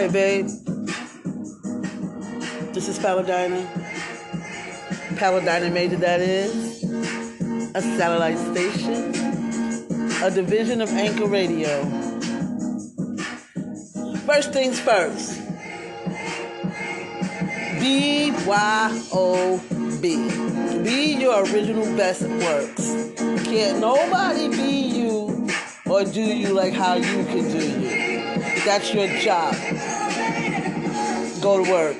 [0.00, 0.46] Hi, babe.
[2.72, 3.60] This is Paladina.
[5.16, 6.82] Paladina Major, that is.
[7.74, 9.14] A satellite station.
[10.22, 11.84] A division of Anchor Radio.
[14.24, 15.38] First things first.
[17.78, 19.60] B Y O
[20.00, 20.16] B.
[20.82, 23.12] Be your original best works.
[23.44, 25.46] Can't nobody be you
[25.90, 28.10] or do you like how you can do you.
[28.64, 29.54] That's your job.
[31.40, 31.96] Go to work.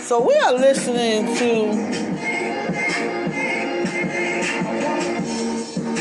[0.00, 1.72] So we are listening to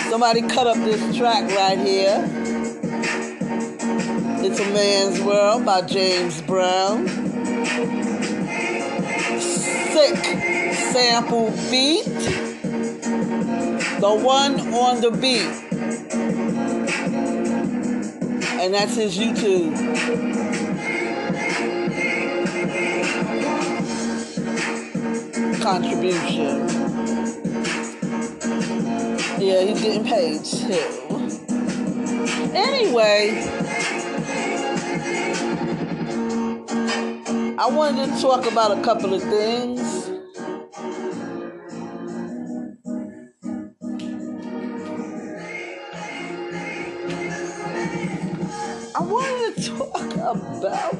[0.09, 2.23] somebody cut up this track right here.
[4.43, 7.07] It's a Man's World by James Brown.
[9.39, 10.17] Sick
[10.91, 12.05] sample beat.
[13.99, 15.70] The one on the beat.
[18.61, 19.75] And that's his YouTube.
[25.63, 26.69] Contribution.
[29.41, 30.77] Yeah, he's getting paid too.
[32.53, 33.41] Anyway,
[37.57, 40.00] I wanted to talk about a couple of things.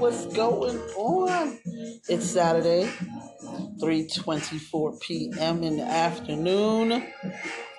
[0.02, 1.59] What's going on.
[2.09, 2.89] It's Saturday,
[3.80, 5.64] 3:24 p.m.
[5.64, 7.05] in the afternoon.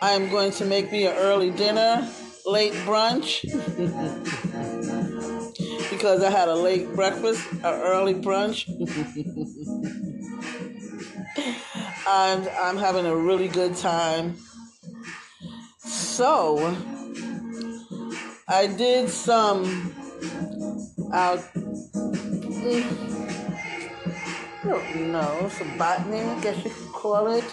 [0.00, 2.08] I am going to make me an early dinner,
[2.46, 3.42] late brunch.
[5.90, 8.68] because I had a late breakfast, an early brunch.
[12.08, 14.36] and I'm having a really good time.
[15.78, 16.76] So,
[18.48, 19.92] I did some
[21.12, 21.42] out.
[22.64, 22.84] I
[24.64, 27.44] don't know, some botany, I guess you could call it.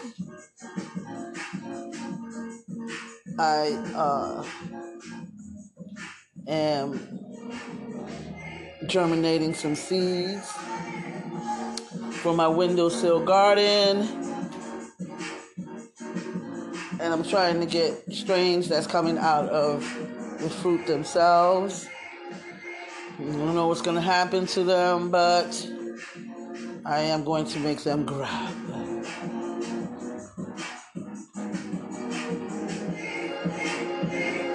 [3.39, 4.43] I uh,
[6.47, 7.19] am
[8.85, 10.51] germinating some seeds
[12.21, 14.07] for my windowsill garden.
[17.01, 19.81] And I'm trying to get strains that's coming out of
[20.39, 21.87] the fruit themselves.
[23.19, 25.69] I don't know what's going to happen to them, but
[26.85, 28.25] I am going to make them grow.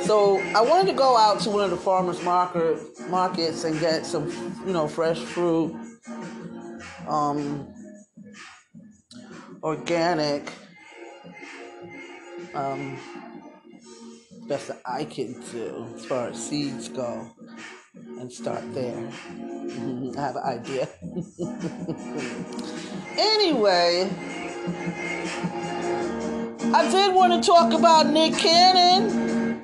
[0.01, 2.79] So I wanted to go out to one of the farmers market
[3.11, 4.31] markets and get some,
[4.67, 5.77] you know, fresh fruit,
[7.07, 7.69] um,
[9.63, 10.51] organic.
[12.55, 12.99] Um,
[14.49, 17.31] best that I can do as far as seeds go,
[17.94, 18.94] and start there.
[18.94, 20.19] Mm-hmm.
[20.19, 20.88] I have an idea.
[23.19, 24.10] anyway,
[26.75, 29.62] I did want to talk about Nick Cannon.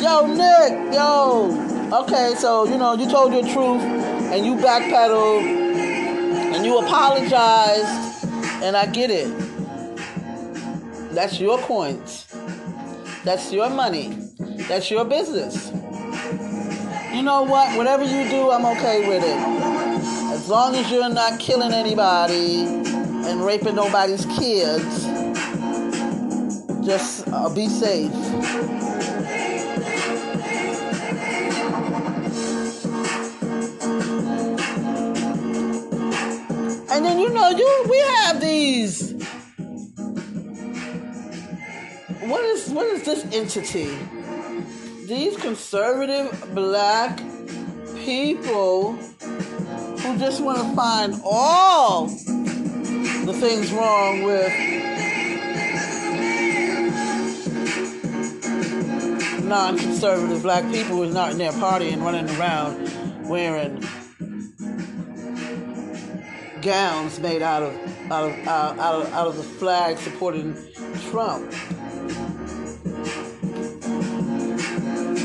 [0.00, 1.90] Yo, Nick, yo.
[2.02, 5.42] Okay, so you know you told your truth and you backpedaled
[6.54, 8.24] and you apologized,
[8.62, 9.28] and I get it.
[11.14, 12.26] That's your coins.
[13.24, 14.16] That's your money.
[14.68, 15.72] That's your business.
[17.18, 17.76] You know what?
[17.76, 19.40] Whatever you do, I'm okay with it.
[20.32, 25.04] As long as you're not killing anybody and raping nobody's kids,
[26.86, 28.12] just uh, be safe.
[36.88, 39.14] And then you know, you we have these.
[42.20, 44.17] What is what is this entity?
[45.08, 47.16] These conservative black
[48.04, 54.52] people who just want to find all the things wrong with
[59.44, 63.82] non-conservative black people who's not in their party and running around wearing
[66.60, 67.72] gowns made out of
[68.12, 70.54] out of out of, out of the flag supporting
[71.10, 71.50] Trump.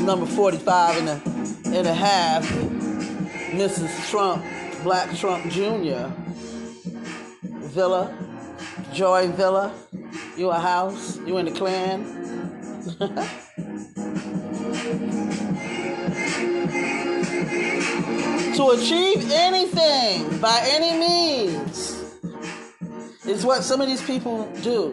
[0.04, 1.22] Number 45 and a,
[1.78, 2.46] and a half,
[3.52, 4.10] Mrs.
[4.10, 4.44] Trump,
[4.82, 6.12] Black Trump Jr.
[7.72, 8.14] Villa,
[8.92, 9.72] Joy Villa,
[10.36, 12.04] you a house, you in the clan.
[18.54, 22.04] to achieve anything by any means
[23.26, 24.92] is what some of these people do.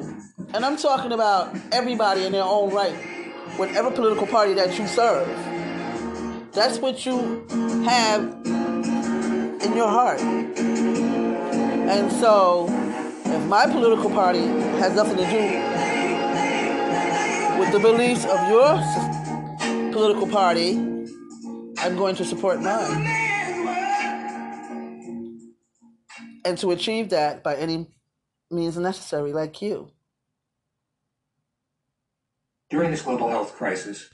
[0.53, 3.20] And I'm talking about everybody in their own right.
[3.61, 5.27] Whatever political party that you serve.
[6.51, 7.45] That's what you
[7.85, 8.23] have
[9.61, 10.19] in your heart.
[10.19, 12.65] And so,
[13.23, 14.47] if my political party
[14.81, 15.43] has nothing to do
[17.59, 18.81] with the beliefs of your
[19.91, 20.71] political party,
[21.77, 23.05] I'm going to support mine.
[26.43, 27.85] And to achieve that by any
[28.49, 29.91] means necessary, like you.
[32.71, 34.07] During this global health crisis,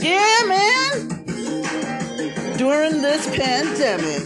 [0.00, 1.08] Yeah, man.
[2.56, 4.24] During this pandemic,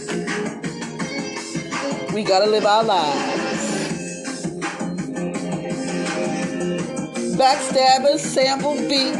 [2.13, 4.45] we gotta live our lives.
[7.35, 9.17] Backstabbers sample beat.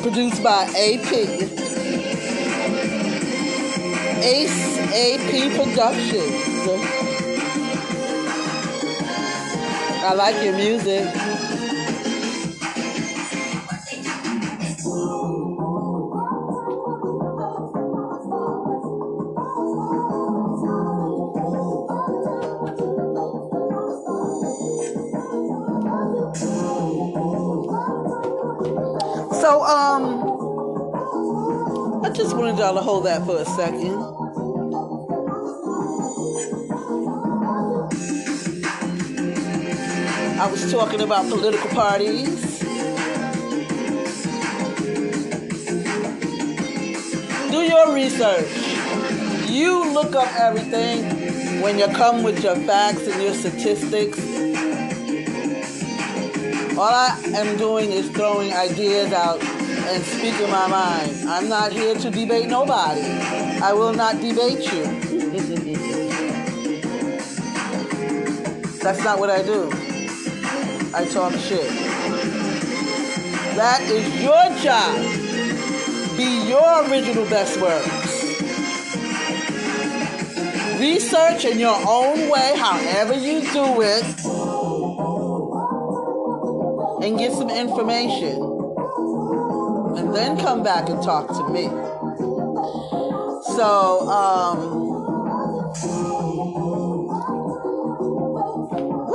[0.00, 1.61] Produced by AP.
[4.22, 6.32] Ace AP Productions.
[10.04, 11.04] I like your music.
[29.40, 30.42] So, um,
[32.04, 34.11] I just wanted y'all to hold that for a second.
[40.42, 42.58] I was talking about political parties.
[47.48, 48.50] Do your research.
[49.48, 54.18] You look up everything when you come with your facts and your statistics.
[56.76, 61.28] All I am doing is throwing ideas out and speaking my mind.
[61.28, 63.02] I'm not here to debate nobody.
[63.62, 64.82] I will not debate you.
[68.82, 69.70] That's not what I do.
[70.94, 71.68] I talk shit.
[73.56, 74.94] That is your job.
[76.18, 78.22] Be your original best works.
[80.78, 84.04] Research in your own way, however you do it,
[87.02, 88.36] and get some information.
[89.96, 91.68] And then come back and talk to me.
[93.56, 94.92] So, um,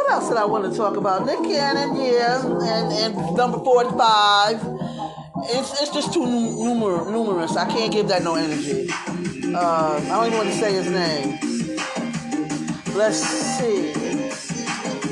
[0.07, 1.25] what else did I want to talk about?
[1.25, 4.56] Nick Cannon, yeah, and, and number 45.
[5.50, 7.57] It's, it's just too numer- numerous.
[7.57, 8.88] I can't give that no energy.
[9.54, 11.39] Uh, I don't even want to say his name.
[12.95, 13.92] Let's see.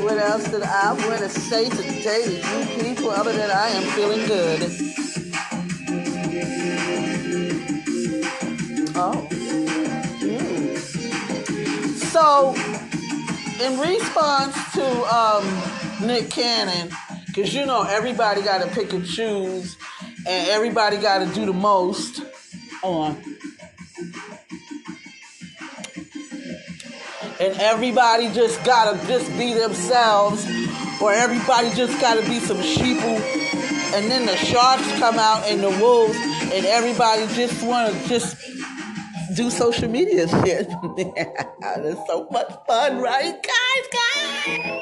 [0.01, 3.83] What else did I want to say today to you people other than I am
[3.95, 4.61] feeling good?
[8.97, 9.27] Oh.
[10.21, 10.77] Mm.
[11.97, 12.74] So,
[13.61, 14.85] in response to
[15.15, 16.89] um, Nick Cannon,
[17.27, 19.77] because you know everybody got to pick and choose,
[20.27, 22.21] and everybody got to do the most.
[22.81, 23.23] Hold on.
[27.37, 30.45] And everybody just gotta just be themselves,
[31.01, 33.19] or everybody just gotta be some sheeple.
[33.93, 38.37] And then the sharks come out and the wolves, and everybody just wanna just
[39.35, 40.69] do social media shit.
[41.77, 44.75] It's so much fun, right, guys, guys?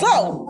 [0.00, 0.46] So,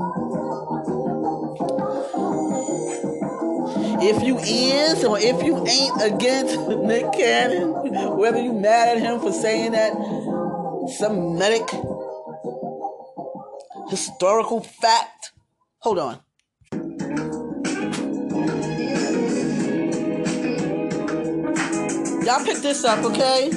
[4.03, 9.21] if you is or if you ain't against Nick Cannon, whether you mad at him
[9.21, 9.93] for saying that
[10.97, 11.69] Semitic
[13.91, 15.33] historical fact,
[15.79, 16.21] hold on.
[22.25, 23.49] Y'all pick this up, okay?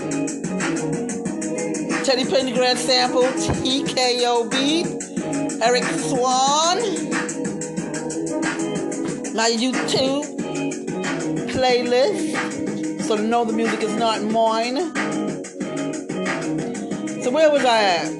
[2.05, 4.53] Teddy Pendergrass sample, TKOB,
[5.61, 6.77] Eric Swan,
[9.35, 10.23] my YouTube
[11.51, 14.93] playlist, so to know the music is not mine.
[17.21, 18.11] So where was I at?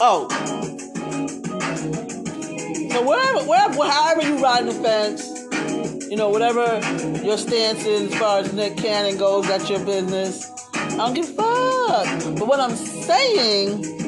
[0.00, 0.28] Oh.
[2.92, 5.35] So wherever, wherever, however you ride the fence,
[6.08, 6.80] you know, whatever
[7.24, 10.50] your stance is as far as Nick Cannon goes, that's your business.
[10.74, 12.36] I don't give a fuck.
[12.38, 14.05] But what I'm saying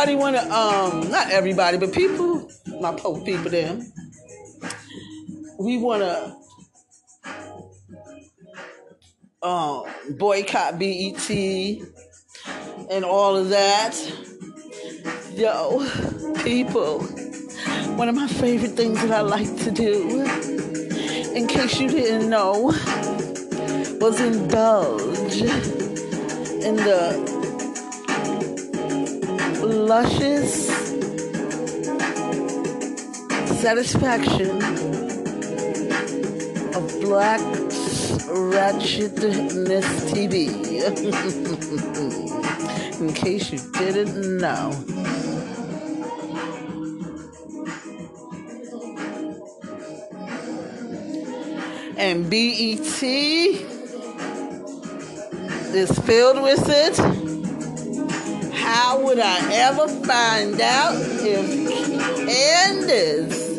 [0.00, 3.92] everybody want to, um, not everybody, but people, my poor people, them,
[5.58, 6.36] we want to
[9.46, 9.84] um,
[10.16, 11.30] boycott BET
[12.90, 13.94] and all of that.
[15.34, 15.86] Yo,
[16.44, 17.00] people,
[17.96, 20.22] one of my favorite things that I like to do,
[21.34, 22.72] in case you didn't know,
[24.00, 25.42] was indulge
[26.62, 27.29] in the
[29.70, 30.68] luscious
[33.60, 34.50] satisfaction
[36.74, 37.40] of black
[38.50, 40.70] ratchetness TV.
[43.00, 44.72] in case you didn't know.
[51.96, 53.02] And BET
[55.72, 57.19] is filled with it.
[58.82, 61.46] How would I ever find out if
[62.26, 63.58] Candace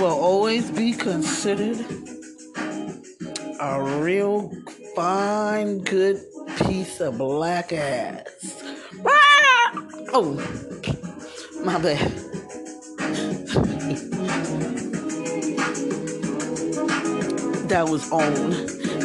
[0.00, 1.84] will always be considered
[3.60, 4.52] a real
[4.94, 6.22] fine, good
[6.64, 8.62] piece of black ass.
[10.12, 10.34] Oh,
[11.64, 12.19] my bad.
[17.70, 18.50] That was on.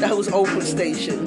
[0.02, 1.20] That was open station.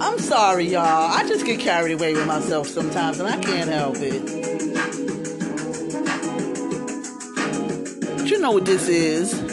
[0.00, 1.10] I'm sorry, y'all.
[1.10, 4.44] I just get carried away with myself sometimes, and I can't help it.
[8.28, 9.43] you know what this is.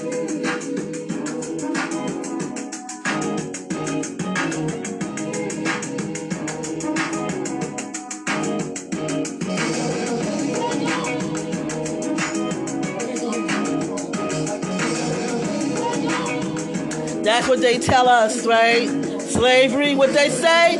[17.31, 18.89] That's what they tell us, right?
[19.21, 20.75] Slavery, what they say?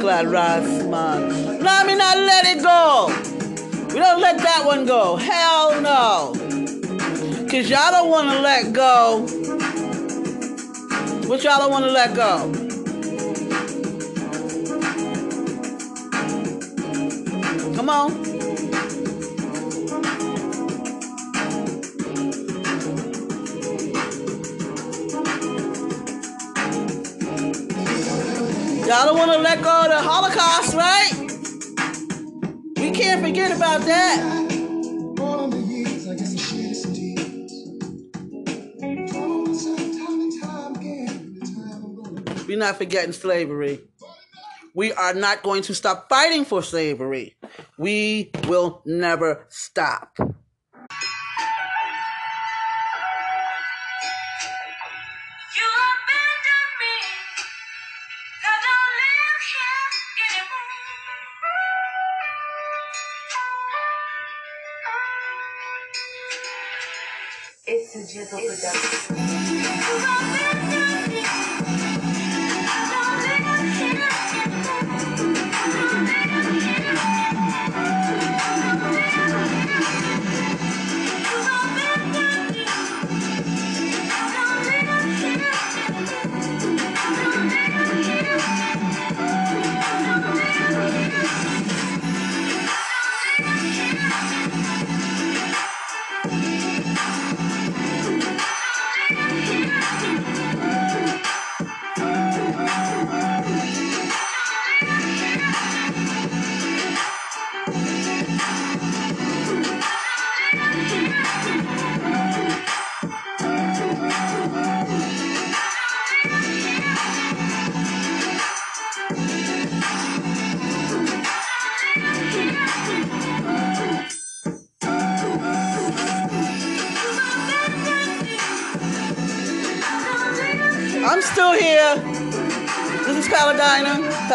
[0.00, 1.62] Glad Ras man.
[1.62, 3.08] No, I not let it go.
[3.92, 5.16] We don't let that one go.
[5.16, 6.32] Hell no.
[7.46, 9.26] Cause y'all don't wanna let go.
[11.28, 12.50] What y'all don't wanna let go?
[17.76, 18.23] Come on.
[42.64, 43.78] Not forgetting slavery.
[44.74, 47.36] We are not going to stop fighting for slavery.
[47.76, 50.16] We will never stop.
[67.66, 70.33] It's a Jizzle production.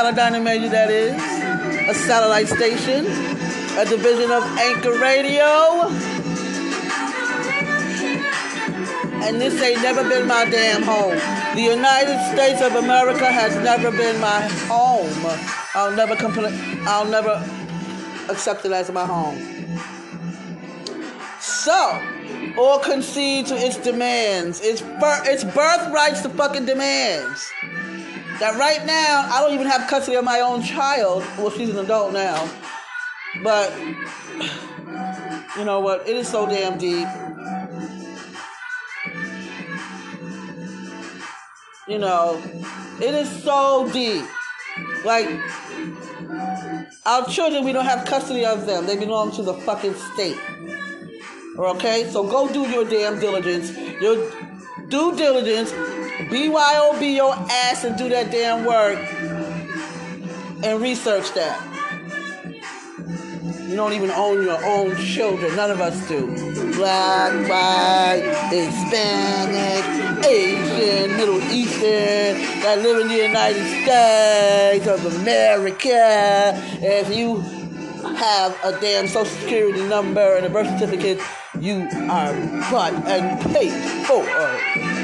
[0.10, 1.14] Paladina Major, that is,
[1.88, 3.06] a satellite station,
[3.78, 5.86] a division of Anchor Radio.
[9.22, 11.16] And this ain't never been my damn home.
[11.54, 15.14] The United States of America has never been my home.
[15.76, 16.58] I'll never complain.
[16.88, 17.48] I'll never
[18.32, 19.38] accept it as my home.
[21.40, 22.02] So,
[22.58, 24.60] or concede to its demands.
[24.62, 27.52] Its, bir- its birthrights to fucking demands
[28.40, 31.24] that right now I don't even have custody of my own child.
[31.38, 32.50] Well, she's an adult now.
[33.44, 33.78] But
[35.58, 36.08] you know what?
[36.08, 37.08] It is so damn deep.
[41.88, 42.42] You know,
[43.02, 44.26] it is so deep.
[45.04, 45.28] Like
[47.06, 48.86] our children, we don't have custody of them.
[48.86, 50.38] They belong to the fucking state.
[51.58, 52.10] Okay?
[52.12, 53.76] So go do your damn diligence.
[54.02, 54.32] Your
[54.88, 55.74] due diligence.
[56.28, 59.00] BYOB your ass and do that damn work.
[60.64, 61.66] And research that.
[63.70, 65.56] You don't even own your own children.
[65.56, 66.26] None of us do.
[66.74, 76.52] Black, white, Hispanic, Asian, Middle Eastern, that live in the United States of America.
[76.82, 77.38] If you
[78.16, 81.22] have a damn social security number and a birth certificate,
[81.60, 82.34] you are
[82.72, 83.72] bought and paid
[84.06, 84.99] for.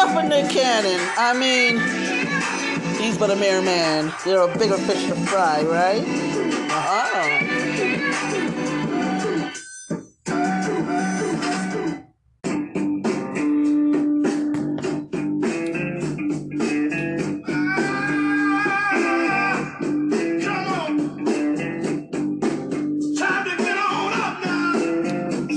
[0.00, 0.98] Enough of Nick Cannon.
[1.18, 1.78] I mean,
[2.98, 4.10] he's but a mere man.
[4.24, 6.00] There are a bigger fish to fry, right?
[6.70, 7.36] Uh-huh.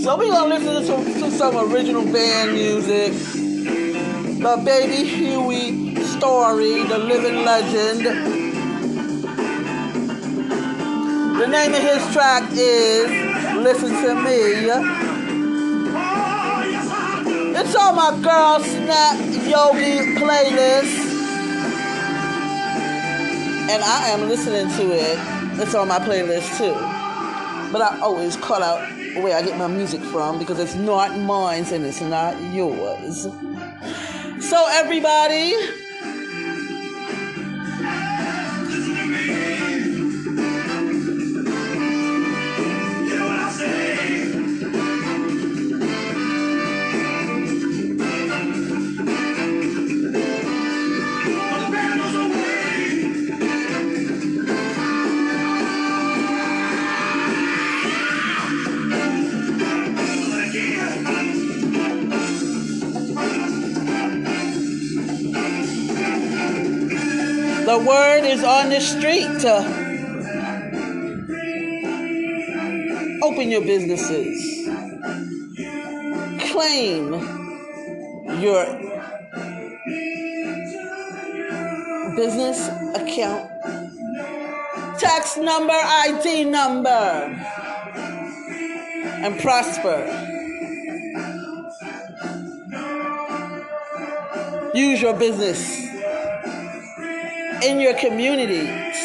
[0.04, 3.33] So we gonna listen to some, to some original band music.
[4.44, 8.04] The Baby Huey story, the living legend.
[11.40, 13.08] The name of his track is
[13.56, 14.68] Listen to Me.
[17.58, 20.94] It's on my Girl Snap Yogi playlist.
[23.72, 25.18] And I am listening to it.
[25.62, 26.74] It's on my playlist too.
[27.72, 28.82] But I always call out
[29.24, 33.30] where I get my music from because it's not mine and it's not yours.
[34.44, 35.56] So, everybody,
[67.84, 69.44] the word is on the street
[73.24, 74.68] open your businesses,
[76.52, 77.14] claim
[78.42, 78.66] your
[82.16, 83.50] business account,
[85.00, 86.90] tax number, ID number,
[89.24, 90.20] and prosper.
[94.74, 95.83] Use your business
[97.64, 98.96] in your communities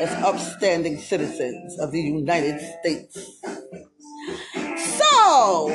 [0.00, 3.40] as upstanding citizens of the United States.
[4.98, 5.66] So,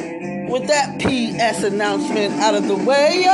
[0.50, 3.26] with that PS announcement out of the way,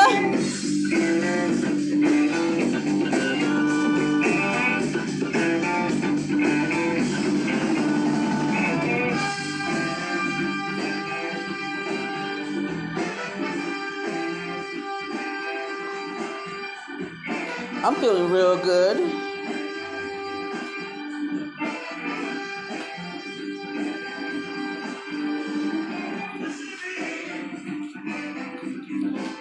[17.83, 18.97] I'm feeling real good.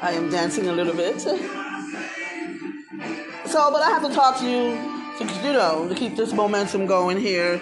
[0.03, 1.21] I am dancing a little bit.
[1.21, 1.39] So,
[3.71, 4.75] but I have to talk to you,
[5.19, 7.61] to, you know, to keep this momentum going here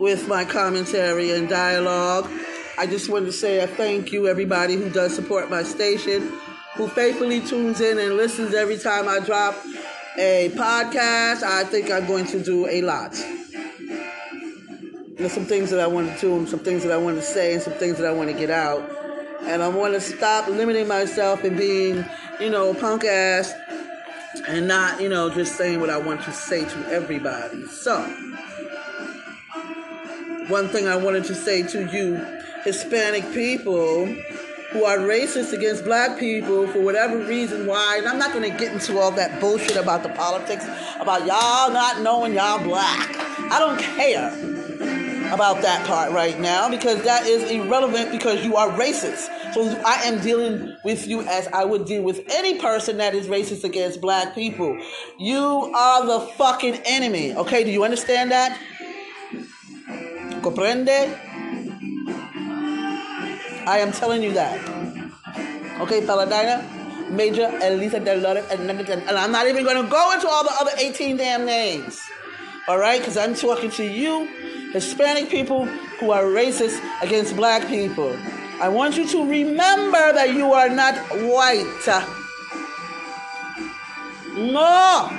[0.00, 2.28] with my commentary and dialogue.
[2.76, 6.32] I just wanted to say a thank you, everybody who does support my station,
[6.74, 9.54] who faithfully tunes in and listens every time I drop
[10.18, 11.42] a podcast.
[11.42, 13.12] I think I'm going to do a lot.
[15.16, 17.22] There's some things that I want to do, and some things that I want to
[17.22, 18.90] say, and some things that I want to get out.
[19.42, 22.04] And I want to stop limiting myself and being,
[22.40, 23.54] you know, punk ass
[24.48, 27.66] and not, you know, just saying what I want to say to everybody.
[27.66, 28.00] So,
[30.48, 32.16] one thing I wanted to say to you,
[32.64, 34.06] Hispanic people
[34.72, 38.56] who are racist against black people for whatever reason why, and I'm not going to
[38.56, 40.64] get into all that bullshit about the politics,
[41.00, 43.08] about y'all not knowing y'all black.
[43.50, 44.28] I don't care
[45.34, 49.28] about that part right now because that is irrelevant because you are racist.
[49.54, 53.26] So I am dealing with you as I would deal with any person that is
[53.26, 54.80] racist against black people.
[55.18, 57.34] You are the fucking enemy.
[57.34, 58.56] Okay, do you understand that?
[60.42, 61.29] Comprende?
[63.66, 64.58] I am telling you that.
[65.80, 66.64] Okay, Paladina,
[67.10, 70.72] Major, Elisa Dolores, and, and I'm not even going to go into all the other
[70.78, 72.00] 18 damn names.
[72.68, 74.26] All right, because I'm talking to you,
[74.72, 75.66] Hispanic people
[75.98, 78.16] who are racist against black people.
[78.60, 81.64] I want you to remember that you are not white.
[84.36, 85.10] No.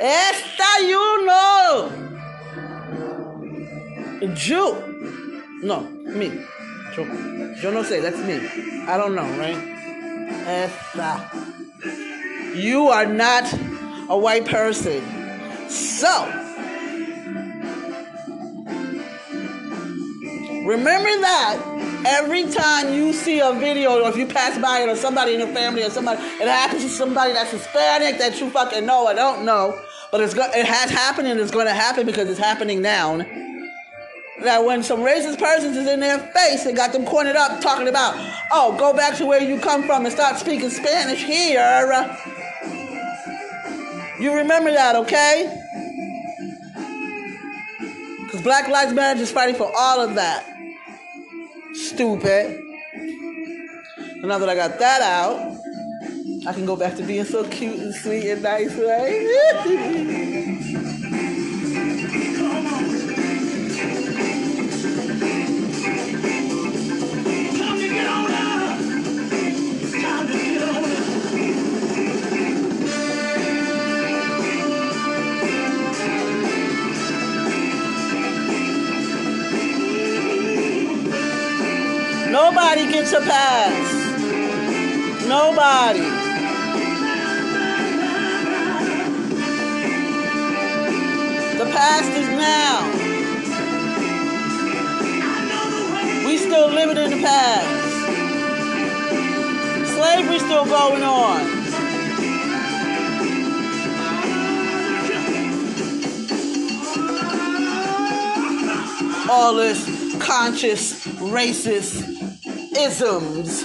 [0.00, 2.13] Esta you know.
[4.28, 5.60] Jew.
[5.62, 6.44] No, me.
[6.96, 7.04] Yo,
[7.62, 8.36] yo no say, that's me.
[8.86, 9.56] I don't know, right?
[10.46, 11.30] Esta.
[12.54, 13.52] You are not
[14.08, 15.02] a white person.
[15.68, 16.24] So,
[20.66, 24.96] remember that every time you see a video or if you pass by it or
[24.96, 28.86] somebody in your family or somebody, it happens to somebody that's Hispanic that you fucking
[28.86, 29.78] know or don't know,
[30.12, 33.20] but it's go- it has happened and it's going to happen because it's happening now.
[34.44, 37.88] That when some racist persons is in their face and got them cornered up talking
[37.88, 38.14] about,
[38.52, 41.62] oh, go back to where you come from and start speaking Spanish here.
[44.20, 45.60] You remember that, okay?
[48.22, 50.46] Because Black Lives Matter is fighting for all of that.
[51.72, 52.60] Stupid.
[54.24, 55.56] And now that I got that out,
[56.46, 60.40] I can go back to being so cute and sweet and nice, right?
[82.46, 83.86] Nobody gets a pass.
[85.26, 86.00] Nobody.
[91.58, 92.84] The past is now.
[96.26, 97.66] We still living in the past.
[99.94, 101.40] Slavery still going on.
[109.30, 109.82] All this
[110.20, 112.23] conscious racist
[112.76, 113.64] isms.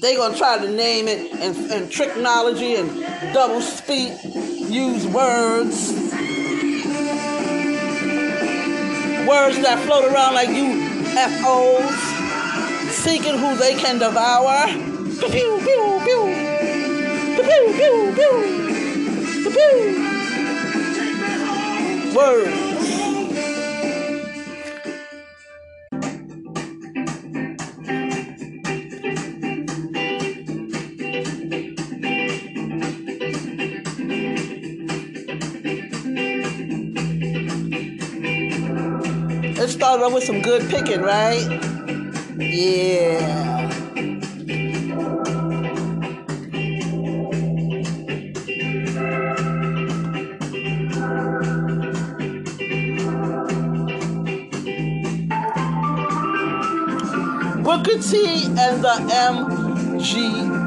[0.00, 2.88] They gonna try to name it and, and technology and
[3.34, 4.12] double speak,
[4.70, 5.92] use words,
[9.26, 11.98] words that float around like UFOs,
[12.90, 14.66] seeking who they can devour.
[14.68, 16.22] Pew pew pew pew.
[17.34, 18.38] Pew pew pew.
[22.14, 23.07] Words.
[39.90, 41.48] Let's off with some good picking, right?
[42.36, 43.68] Yeah.
[57.62, 58.94] Booker T and the
[60.04, 60.60] MGs.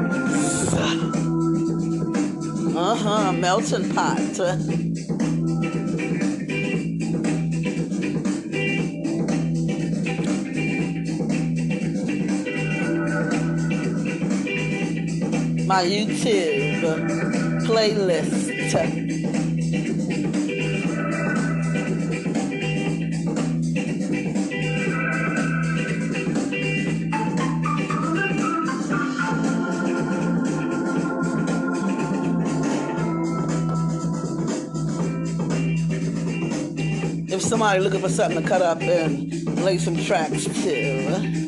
[2.74, 4.18] Uh huh, melting pot.
[15.72, 16.82] my YouTube
[17.64, 18.50] playlist.
[37.32, 41.41] If somebody looking for something to cut up and lay some tracks to.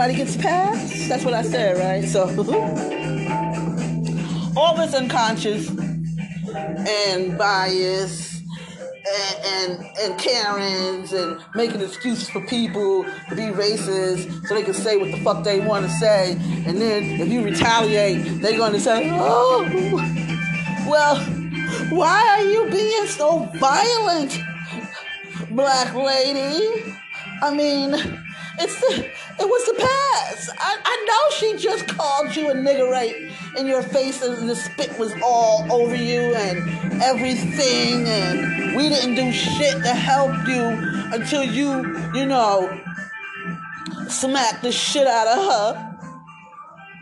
[0.00, 1.10] Nobody gets past.
[1.10, 2.02] That's what I said, right?
[2.08, 2.22] So
[4.56, 8.40] all this unconscious and bias
[8.80, 14.72] and, and and Karens and making excuses for people to be racist so they can
[14.72, 16.32] say what the fuck they want to say.
[16.64, 19.66] And then if you retaliate, they're going to say, "Oh,
[20.88, 21.16] well,
[21.90, 24.40] why are you being so violent,
[25.50, 26.94] black lady?"
[27.42, 27.94] I mean,
[28.60, 30.50] it's the, it was the past.
[30.58, 33.14] I, I know she just called you a nigger right
[33.56, 39.14] in your face and the spit was all over you and everything and we didn't
[39.14, 40.62] do shit to help you
[41.12, 42.78] until you, you know,
[44.08, 45.86] smacked the shit out of her.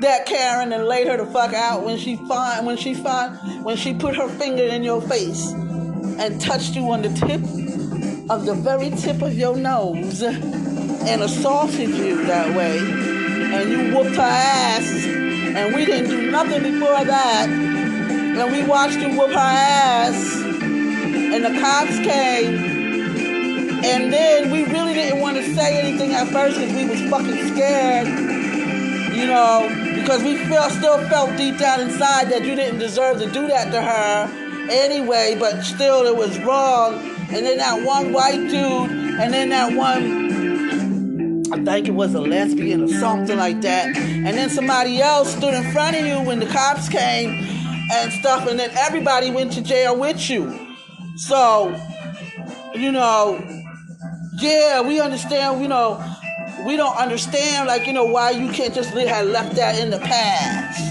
[0.00, 3.76] That Karen and laid her the fuck out when she find when she find when
[3.76, 7.42] she put her finger in your face and touched you on the tip
[8.30, 10.22] of the very tip of your nose
[11.07, 16.62] and assaulted you that way and you whooped her ass and we didn't do nothing
[16.62, 22.79] before that and we watched you whoop her ass and the cops came
[23.85, 27.55] and then we really didn't want to say anything at first because we was fucking
[27.55, 28.07] scared
[29.16, 33.31] you know because we feel, still felt deep down inside that you didn't deserve to
[33.31, 36.94] do that to her anyway but still it was wrong
[37.31, 40.38] and then that one white dude and then that one
[41.50, 43.96] I think it was a lesbian or something like that.
[43.96, 47.30] And then somebody else stood in front of you when the cops came
[47.90, 50.76] and stuff, and then everybody went to jail with you.
[51.16, 51.74] So,
[52.74, 53.42] you know,
[54.40, 56.04] yeah, we understand, you know,
[56.66, 59.98] we don't understand, like, you know, why you can't just have left that in the
[60.00, 60.84] past.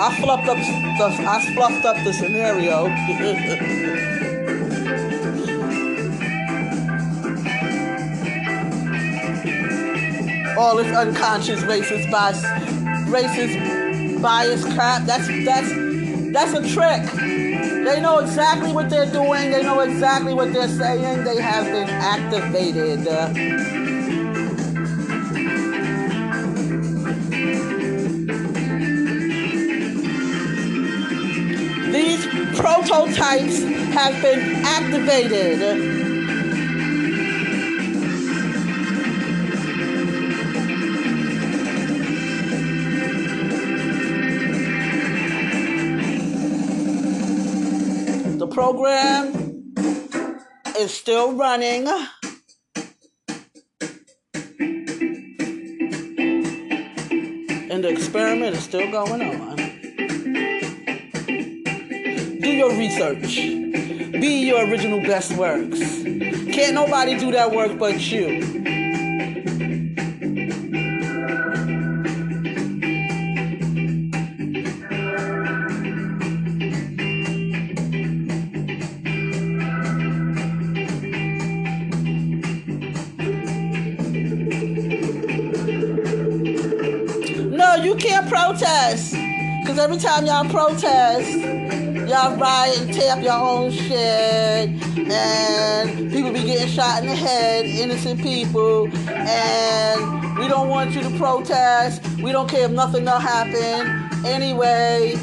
[0.00, 2.86] I fluffed up the, I fluffed up the scenario.
[10.56, 12.42] all this unconscious racist bias,
[13.08, 15.04] racist bias crap.
[15.04, 15.68] That's that's
[16.32, 17.02] that's a trick.
[17.84, 19.50] They know exactly what they're doing.
[19.50, 21.24] They know exactly what they're saying.
[21.24, 23.00] They have been activated.
[31.92, 32.26] These
[32.58, 33.62] prototypes
[33.92, 35.93] have been activated.
[48.54, 49.74] Program
[50.78, 51.88] is still running.
[57.68, 59.56] And the experiment is still going on.
[62.40, 63.34] Do your research.
[64.20, 65.80] Be your original best works.
[66.54, 68.63] Can't nobody do that work but you.
[89.94, 91.38] Every time y'all protest,
[92.08, 94.68] y'all riot and tear up your own shit.
[95.08, 98.88] And people be getting shot in the head, innocent people.
[99.08, 102.02] And we don't want you to protest.
[102.20, 105.14] We don't care if nothing will happen anyway.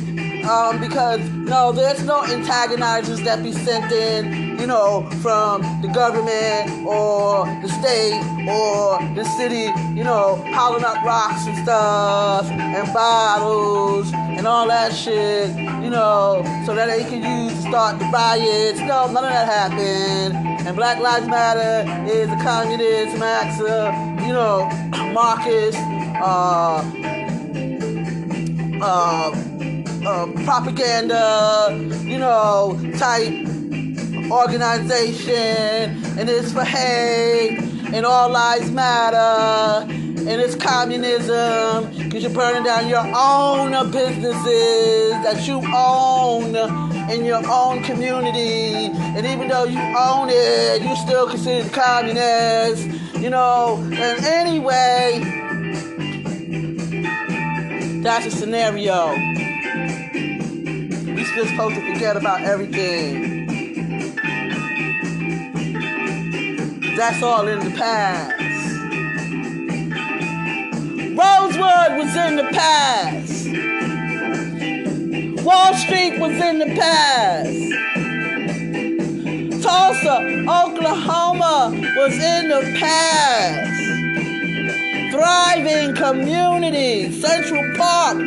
[0.49, 6.86] Um, because no, there's no antagonizers that be sent in you know, from the government
[6.86, 8.13] or the state
[8.47, 14.93] or the city, you know, piling up rocks and stuff and bottles and all that
[14.93, 18.77] shit, you know, so that they can use to start the riots.
[18.82, 20.67] No, none of that happened.
[20.67, 24.69] And Black Lives Matter is a communist, Max, uh, you know,
[25.12, 25.75] Marcus,
[26.21, 26.86] uh,
[28.80, 29.32] uh,
[30.05, 31.69] uh, propaganda,
[32.03, 33.33] you know, type
[34.31, 37.59] organization and it's for hate
[37.93, 45.47] and all lives matter and it's communism because you're burning down your own businesses that
[45.47, 46.55] you own
[47.11, 48.91] in your own community.
[49.15, 52.87] And even though you own it you still considered communist
[53.19, 53.77] you know?
[53.91, 55.21] And anyway
[58.01, 59.40] that's a scenario
[61.32, 63.41] still supposed to forget about everything
[67.02, 68.39] That's all in the past.
[71.17, 73.48] Rosewood was in the past.
[75.44, 77.72] Wall Street was in the past.
[79.63, 80.17] Tulsa,
[80.48, 83.72] Oklahoma was in the past.
[85.12, 88.17] Thriving community, Central Park,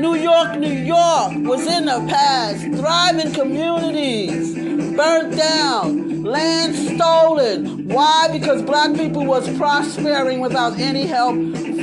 [0.00, 2.62] New York, New York was in the past.
[2.62, 4.54] Thriving communities
[4.96, 7.88] burnt down land stolen.
[7.88, 8.28] Why?
[8.30, 11.34] Because black people was prospering without any help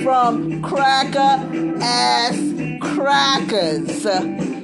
[0.02, 1.42] from cracker
[1.82, 2.38] ass
[2.80, 4.06] crackers.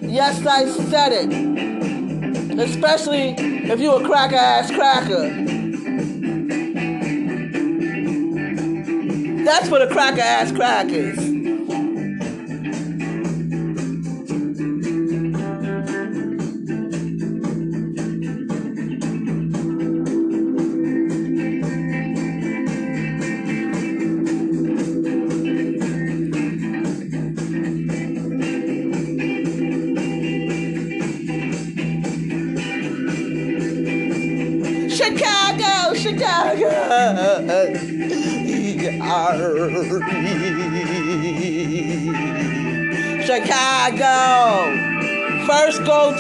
[0.02, 2.60] Yes, I said it.
[2.60, 5.30] Especially if you a cracker ass cracker.
[9.44, 10.88] That's what a cracker ass crack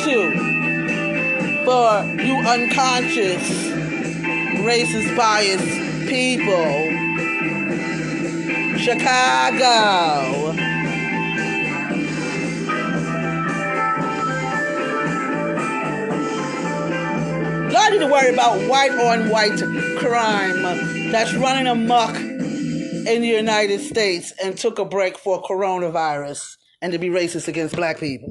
[0.01, 3.43] To for you unconscious,
[4.61, 7.01] racist, biased people.
[8.79, 10.53] Chicago.
[17.69, 19.61] Y'all need to worry about white on white
[19.99, 26.91] crime that's running amok in the United States and took a break for coronavirus and
[26.91, 28.30] to be racist against black people.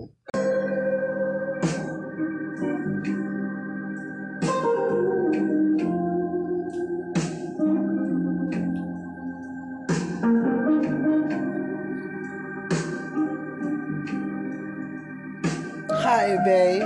[16.30, 16.82] Hi, babe.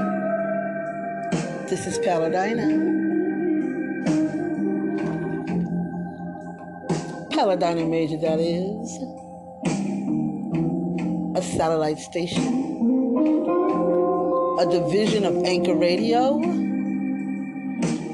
[1.68, 2.64] This is Paladina.
[7.30, 9.02] Paladina Major, that is.
[11.36, 12.54] A satellite station.
[14.60, 16.40] A division of Anchor Radio.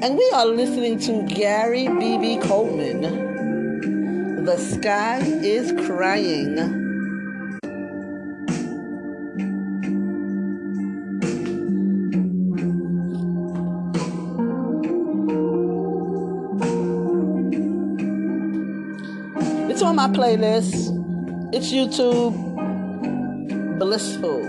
[0.01, 2.39] And we are listening to Gary B.B.
[2.45, 4.43] Coleman.
[4.43, 6.80] The sky is crying.
[20.13, 20.91] Playlist.
[21.53, 22.35] It's YouTube
[23.79, 24.41] Blissful.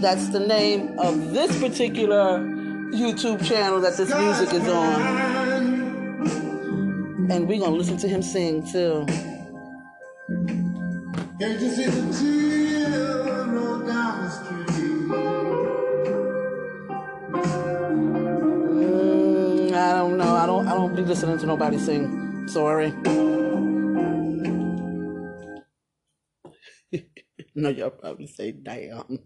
[0.00, 2.40] That's the name of this particular
[2.92, 5.00] YouTube channel that this music is on.
[7.30, 9.06] And we're going to listen to him sing too.
[11.38, 14.66] Can't you see the children roll down the street?
[18.78, 20.34] Mm, I don't know.
[20.34, 22.17] I don't I don't be listening to nobody sing.
[22.48, 22.92] Sorry.
[27.54, 29.18] no, y'all probably say damn.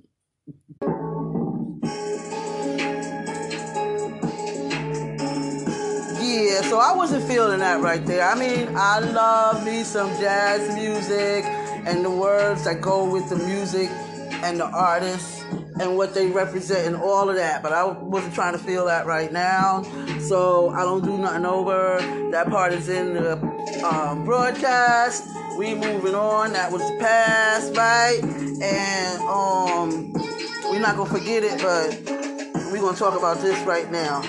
[6.21, 8.29] Yeah, so I wasn't feeling that right there.
[8.29, 11.45] I mean, I love me some jazz music
[11.87, 13.89] and the words that go with the music
[14.42, 15.42] and the artists
[15.81, 17.62] and what they represent and all of that.
[17.62, 19.83] But I wasn't trying to feel that right now.
[20.20, 21.98] So I don't do nothing over.
[22.31, 23.33] That part is in the
[23.85, 25.24] um, broadcast.
[25.59, 26.52] We moving on.
[26.52, 28.20] That was the past, right?
[28.22, 30.12] And um,
[30.70, 34.22] we're not gonna forget it, but we're gonna talk about this right now.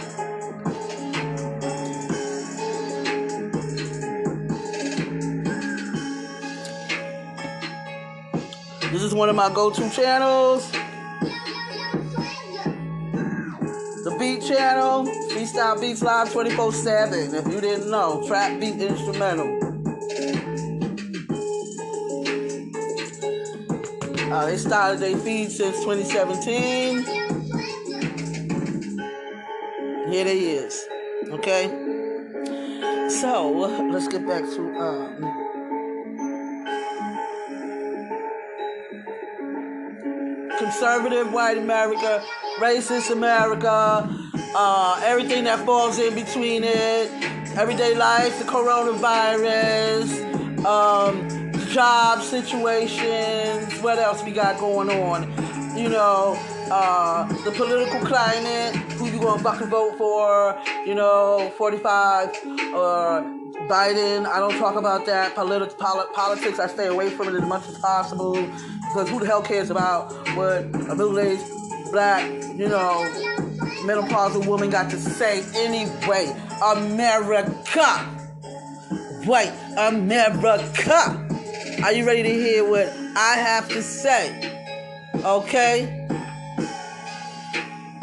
[8.93, 10.71] This is one of my go-to channels.
[14.03, 17.33] The Beat Channel, Freestyle Beats Live 24-7.
[17.33, 19.47] If you didn't know, trap beat instrumental.
[24.31, 27.03] Uh, they started their feed since 2017.
[30.11, 30.85] Here they is.
[31.31, 31.65] Okay?
[33.09, 33.49] So,
[33.91, 35.42] let's get back to um,
[40.73, 42.23] conservative white America,
[42.57, 44.09] racist America,
[44.55, 47.11] uh, everything that falls in between it,
[47.55, 50.09] everyday life, the coronavirus,
[50.65, 55.29] um, job situations, what else we got going on?
[55.77, 56.35] You know,
[56.71, 60.59] uh, the political climate, who you gonna fucking vote for?
[60.87, 62.29] You know, 45
[62.73, 63.23] or
[63.69, 64.25] Biden.
[64.25, 65.35] I don't talk about that.
[65.35, 68.35] Polit- poli- politics, I stay away from it as much as possible
[68.93, 71.43] because who the hell cares about what a middle-aged
[71.91, 73.09] black, you know,
[73.85, 76.31] menopausal woman got to say anyway?
[76.63, 77.83] America,
[79.25, 81.27] white America.
[81.83, 82.87] Are you ready to hear what
[83.17, 84.61] I have to say?
[85.15, 86.07] Okay.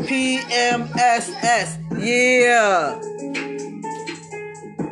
[0.01, 3.01] PMSS, yeah.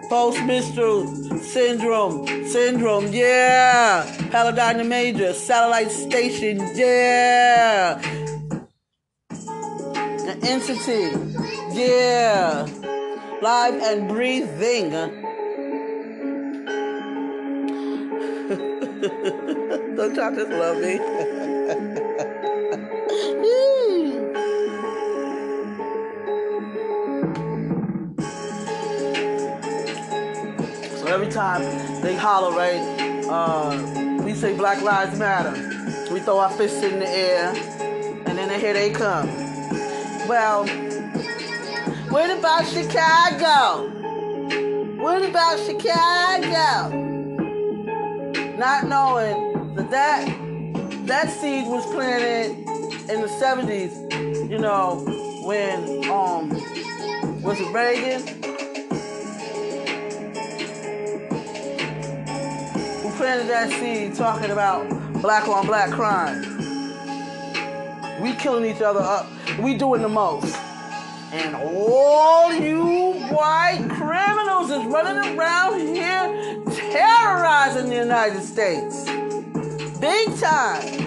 [0.09, 1.06] Post-menstrual
[1.40, 4.04] syndrome, syndrome, yeah.
[4.30, 8.00] Paladina Major, satellite station, yeah.
[9.30, 11.11] An entity,
[11.72, 12.66] yeah.
[13.42, 14.90] Live and breathing.
[19.96, 21.98] Don't y'all just love me?
[31.30, 31.62] time
[32.02, 32.80] they holler, right?
[33.28, 35.52] Uh, we say Black Lives Matter.
[36.12, 37.52] We throw our fists in the air,
[38.26, 39.26] and then here they come.
[40.28, 40.66] Well,
[42.10, 43.90] What about Chicago?
[44.96, 46.88] What about Chicago?
[48.56, 50.26] Not knowing that that,
[51.06, 52.56] that seed was planted
[53.10, 55.04] in the 70s, you know,
[55.44, 56.48] when, um,
[57.42, 58.38] was it Reagan?
[63.28, 64.88] Planted that seed talking about
[65.20, 66.40] black on black crime?
[68.22, 69.28] We killing each other up.
[69.60, 70.56] We doing the most.
[71.30, 79.04] And all you white criminals is running around here terrorizing the United States.
[80.00, 81.04] Big time.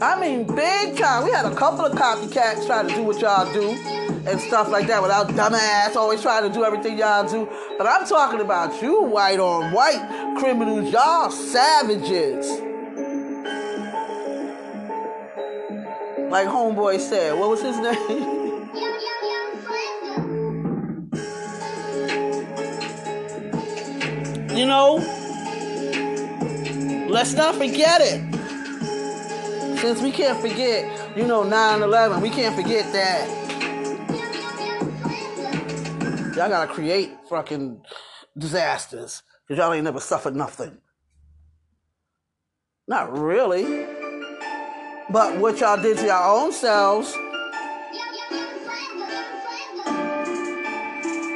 [0.00, 1.24] I mean, big time.
[1.24, 4.86] We had a couple of copycats try to do what y'all do and stuff like
[4.86, 7.48] that without dumbass always trying to do everything y'all do.
[7.76, 10.92] But I'm talking about you white on white criminals.
[10.92, 12.48] Y'all savages.
[16.30, 17.96] Like Homeboy said, what was his name?
[24.56, 24.96] you know,
[27.10, 28.20] let's not forget it.
[29.80, 33.41] Since we can't forget, you know, 9 11, we can't forget that.
[36.36, 37.82] Y'all gotta create fucking
[38.38, 40.78] disasters because y'all ain't never suffered nothing.
[42.88, 43.86] Not really.
[45.10, 47.14] But what y'all did to your own selves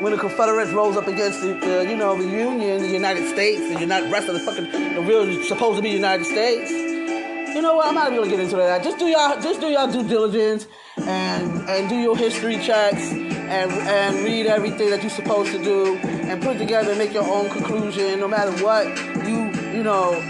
[0.01, 3.81] when the Confederates rose up against the, you know, the Union, the United States, the
[3.81, 6.71] United rest of the fucking, the real supposed to be United States.
[6.71, 7.87] You know what?
[7.87, 8.83] I'm not even gonna get into that.
[8.83, 10.67] Just do y'all, just do y'all due diligence
[10.97, 15.97] and and do your history checks and and read everything that you're supposed to do
[15.97, 18.21] and put together and make your own conclusion.
[18.21, 18.87] No matter what
[19.27, 20.21] you you know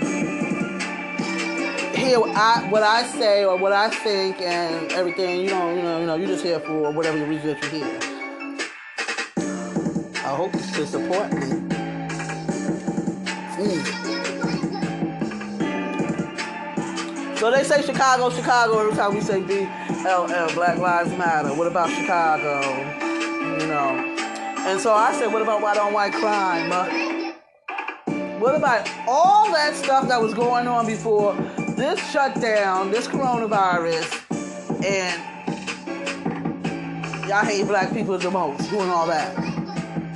[2.07, 5.41] hear what I, what I say or what I think and everything.
[5.41, 8.01] You know, you know, you know, you just here for whatever the reason you're here.
[10.17, 11.41] I hope still support me.
[13.57, 14.07] Mm.
[17.39, 21.55] So they say Chicago, Chicago every time we say BLM, Black Lives Matter.
[21.55, 23.06] What about Chicago?
[23.67, 24.15] You know.
[24.61, 26.71] And so I said, what about white on white crime?
[26.71, 26.87] Uh,
[28.39, 31.35] what about all that stuff that was going on before
[31.77, 34.23] this shutdown, this coronavirus,
[34.85, 35.21] and
[37.29, 39.37] y'all hate black people the most, doing all that,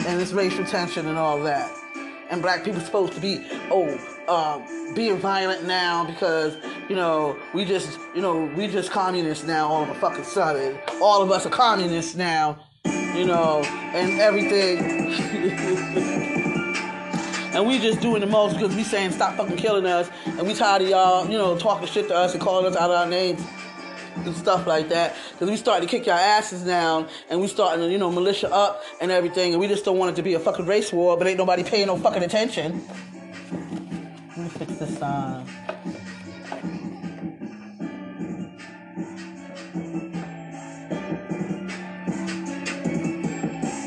[0.07, 1.69] and this racial tension and all that,
[2.31, 3.99] and black people supposed to be oh
[4.29, 6.57] um, being violent now because
[6.89, 10.79] you know we just you know we just communists now all of a fucking sudden,
[11.03, 12.57] all of us are communists now,
[13.21, 13.63] you know,
[13.93, 14.79] and everything.
[17.53, 20.09] And we just doing the most because we saying stop fucking killing us.
[20.25, 22.93] And we tired of y'all, you know, talking shit to us and calling us out
[22.93, 23.45] our names
[24.15, 25.17] and stuff like that.
[25.33, 28.49] Because we starting to kick your asses down and we starting to, you know, militia
[28.53, 29.53] up and everything.
[29.53, 31.65] And we just don't want it to be a fucking race war, but ain't nobody
[31.65, 32.87] paying no fucking attention.
[34.29, 35.40] Let me fix this sign.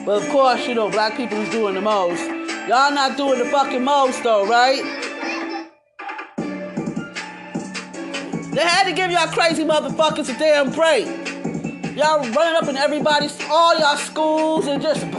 [0.05, 2.21] But of course, you know, black people is doing the most.
[2.67, 4.83] Y'all not doing the fucking most though, right?
[8.53, 11.05] They had to give y'all crazy motherfuckers a damn break.
[11.95, 15.09] Y'all running up in everybody's, all y'all schools and just pew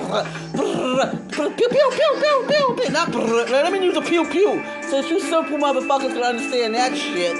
[1.32, 2.90] pew pew pew pew pew.
[2.90, 4.62] Not let me use a pew pew.
[4.82, 7.36] Since you simple motherfuckers can understand that shit.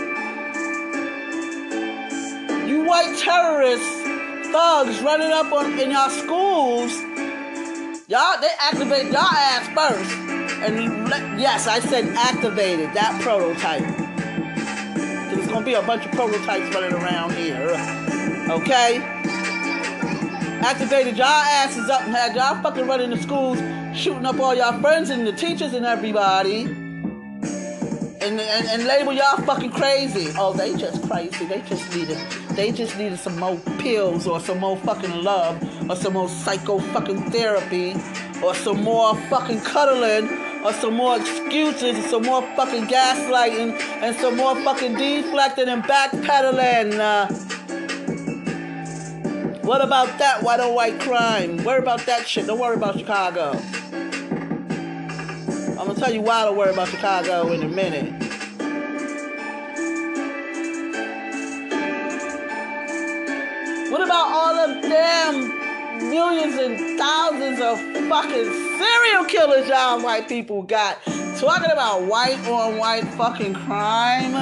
[2.66, 4.01] You white terrorists,
[4.51, 7.03] thugs running up on in y'all schools
[8.07, 10.12] Y'all, they activated y'all ass first.
[10.61, 13.80] And let, yes, I said activated that prototype.
[15.30, 17.70] There's gonna be a bunch of prototypes running around here.
[18.50, 18.98] Okay?
[20.61, 23.57] Activated y'all asses up and had y'all fucking running the schools,
[23.96, 26.84] shooting up all y'all friends and the teachers and everybody.
[28.25, 30.33] And, and, and label y'all fucking crazy.
[30.39, 31.45] Oh, they just crazy.
[31.45, 32.16] They just needed
[32.57, 35.61] they just needed some more pills or some more fucking love
[35.91, 37.95] or some more psycho fucking therapy
[38.43, 40.29] or some more fucking cuddling
[40.64, 45.83] or some more excuses or some more fucking gaslighting and some more fucking deflecting and
[45.83, 46.99] backpedaling.
[46.99, 47.27] Uh,
[49.64, 51.62] what about that white on white crime?
[51.64, 52.47] Worry about that shit.
[52.47, 53.61] Don't worry about Chicago.
[55.85, 58.11] I'm gonna tell you why to worry about Chicago in a minute.
[63.93, 67.78] What about all of them millions and thousands of
[68.09, 71.05] fucking serial killers y'all white people got?
[71.37, 74.35] Talking about white on white fucking crime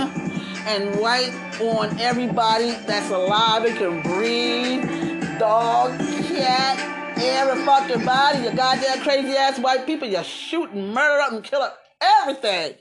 [0.68, 8.38] and white on everybody that's alive and can breathe dog, cat, every fucking body.
[8.40, 10.08] You goddamn crazy ass white people.
[10.08, 12.74] You shoot and murder up and kill up everything.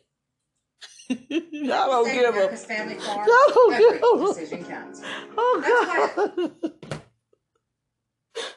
[1.10, 2.30] Y'all don't State give a.
[2.30, 5.02] America's Family Y'all don't give a- decision counts.
[5.38, 6.52] Oh That's god.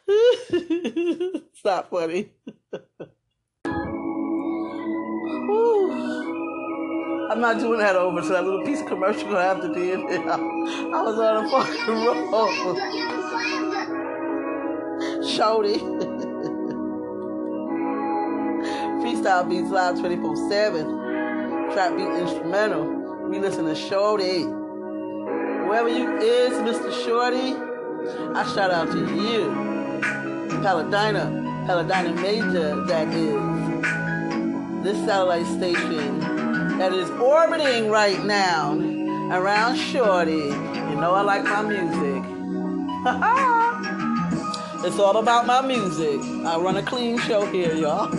[0.07, 2.31] it's not funny.
[7.31, 9.91] I'm not doing that over, so that little piece of commercial gonna have to be
[9.93, 10.21] in there.
[10.31, 10.37] I
[11.03, 13.74] was on a fucking roll.
[15.27, 15.79] Shorty.
[19.01, 20.87] Freestyle beats live 24 7.
[21.73, 22.85] Trap beat instrumental.
[23.29, 24.43] We listen to Shorty.
[24.43, 26.93] Whoever you is, Mr.
[27.05, 27.55] Shorty,
[28.35, 29.51] I shout out to you.
[30.63, 34.85] Paladina, Paladina Major, that is.
[34.85, 36.21] This satellite station
[36.79, 38.75] that is orbiting right now
[39.33, 40.33] around Shorty.
[40.33, 42.23] You know I like my music.
[44.85, 46.21] It's all about my music.
[46.45, 48.11] I run a clean show here, y'all.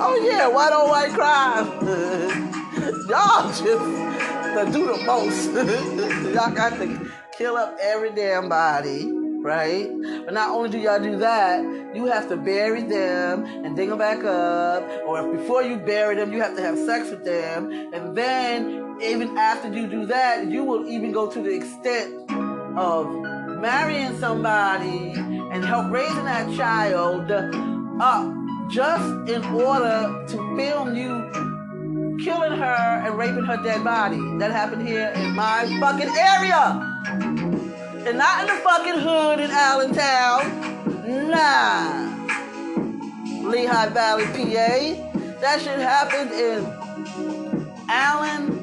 [0.00, 1.66] oh yeah, white on white crime.
[3.08, 3.62] y'all just
[4.72, 5.52] do the most.
[6.34, 9.88] y'all got to kill up every damn body, right?
[10.24, 11.62] But not only do y'all do that,
[11.94, 14.82] you have to bury them and dig them back up.
[15.06, 17.70] Or if before you bury them, you have to have sex with them.
[17.92, 22.30] And then even after you do that, you will even go to the extent
[22.76, 23.10] of
[23.60, 28.34] marrying somebody and help raising that child up
[28.70, 34.18] just in order to film you killing her and raping her dead body.
[34.38, 36.90] That happened here in my fucking area.
[38.06, 41.30] And not in the fucking hood in Allentown.
[41.30, 42.12] Nah.
[43.48, 45.40] Lehigh Valley, PA.
[45.40, 46.64] That shit happened in
[47.88, 48.53] Allen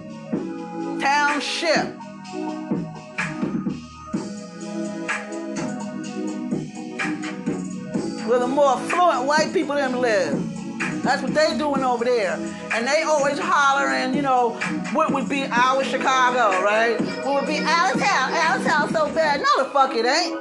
[1.02, 1.98] Township.
[8.28, 11.02] Where the more affluent white people them live.
[11.02, 12.36] That's what they doing over there.
[12.72, 14.52] And they always hollering, you know,
[14.94, 17.02] what would be our Chicago, right?
[17.26, 18.34] What would be Allentown?
[18.34, 19.42] Allentown so bad.
[19.42, 20.40] No, the fuck it ain't.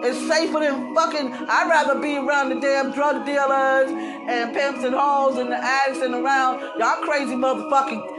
[0.00, 1.30] It's safer than fucking.
[1.30, 6.00] I'd rather be around the damn drug dealers and pimps and hoes and the addicts
[6.00, 8.17] and around y'all crazy motherfucking.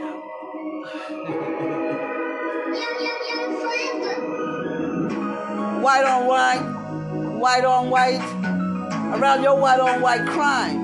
[5.80, 6.60] White on white,
[7.38, 8.20] white on white,
[9.18, 10.78] around your white on white crime.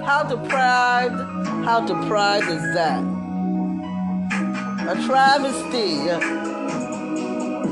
[0.00, 1.14] How deprived,
[1.64, 3.02] how deprived is that?
[4.88, 5.96] A travesty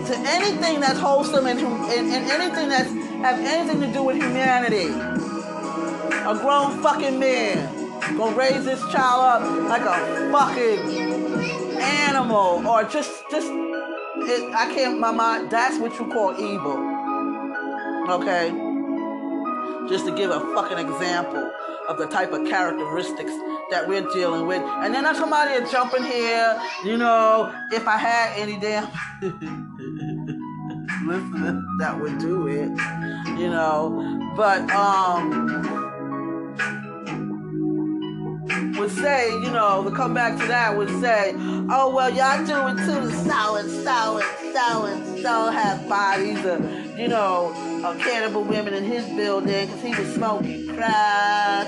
[0.07, 2.91] to anything that's wholesome and, and, and anything that's
[3.23, 4.89] have anything to do with humanity.
[4.89, 7.81] A grown fucking man
[8.17, 14.99] gonna raise this child up like a fucking animal or just just it, I can't
[14.99, 16.79] my mind that's what you call evil.
[18.11, 18.51] Okay?
[19.89, 21.51] Just to give a fucking example
[21.89, 23.33] of the type of characteristics
[23.71, 24.63] that we're dealing with.
[24.63, 28.89] And then I somebody is jumping here, you know, if I had any damn
[31.07, 32.71] listeners that would do it,
[33.39, 34.33] you know.
[34.37, 35.80] But um
[38.79, 41.35] would say, you know, to come back to that would say,
[41.71, 45.89] oh well y'all do it too, the so and so and so and so have
[45.89, 47.53] bodies of, you know,
[47.85, 51.67] uh, cannibal women in his building because he was smoking crack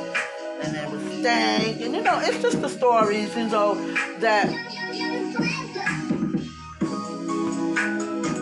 [0.63, 3.75] and there was stank and you know, it's just the stories, you know,
[4.19, 4.49] that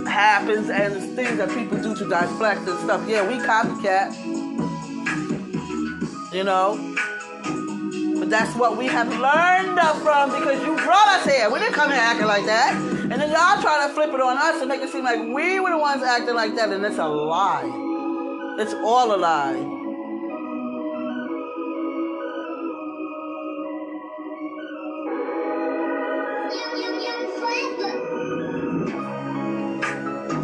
[0.07, 3.03] happens and the things that people do to deflect and stuff.
[3.09, 4.14] Yeah, we copycat.
[6.32, 6.89] You know?
[8.20, 11.50] But that's what we have learned from because you brought us here.
[11.50, 12.74] We didn't come here acting like that.
[13.10, 15.58] And then y'all try to flip it on us and make it seem like we
[15.58, 16.68] were the ones acting like that.
[16.68, 17.64] And it's a lie.
[18.58, 19.78] It's all a lie.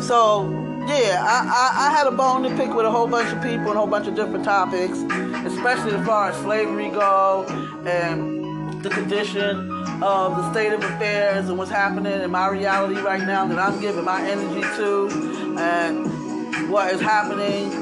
[0.07, 0.49] So
[0.87, 3.67] yeah, I, I, I had a bone to pick with a whole bunch of people
[3.67, 5.01] and a whole bunch of different topics,
[5.47, 7.47] especially as far as slavery go
[7.87, 9.71] and the condition
[10.03, 13.81] of the state of affairs and what's happening in my reality right now that I'm
[13.81, 17.73] giving my energy to and what is happening.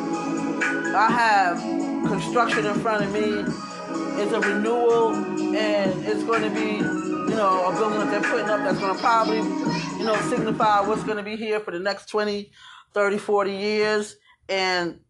[0.94, 1.58] I have
[2.06, 3.52] construction in front of me.
[4.22, 8.48] It's a renewal and it's going to be, you know, a building that they're putting
[8.48, 9.38] up that's going to probably,
[9.98, 12.52] you know, signify what's going to be here for the next 20,
[12.92, 14.16] 30, 40 years.
[14.48, 15.00] And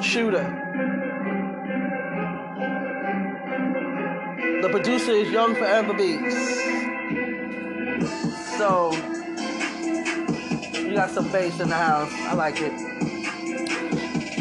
[0.00, 0.42] Shooter.
[4.62, 6.34] The producer is Young Forever Beats.
[8.56, 8.92] So,
[10.74, 12.12] you got some bass in the house.
[12.12, 12.72] I like it.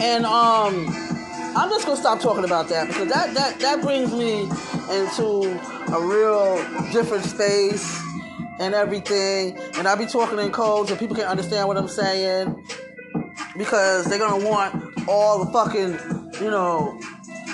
[0.01, 1.06] And, um,
[1.57, 4.41] I'm just gonna stop talking about that because that that that brings me
[4.91, 5.59] into
[5.91, 6.57] a real
[6.91, 7.99] different space
[8.59, 9.57] and everything.
[9.75, 12.63] And I'll be talking in codes and people can understand what I'm saying
[13.57, 15.97] because they're gonna want all the fucking,
[16.39, 16.95] you know,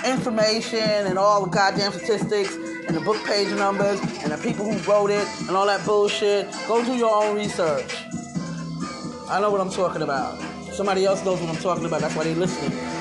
[0.04, 4.76] information and all the goddamn statistics and the book page numbers and the people who
[4.86, 6.46] wrote it and all that bullshit.
[6.68, 8.04] Go do your own research.
[9.30, 10.38] I know what I'm talking about.
[10.74, 12.02] Somebody else knows what I'm talking about.
[12.02, 12.93] That's why they're listening.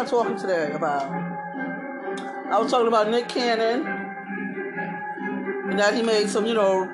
[0.00, 1.12] I talking today about?
[2.50, 3.86] I was talking about Nick Cannon
[5.68, 6.88] and that he made some, you know,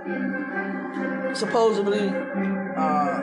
[1.33, 3.21] supposedly uh,